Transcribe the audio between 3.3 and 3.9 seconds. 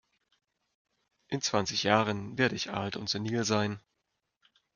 sein.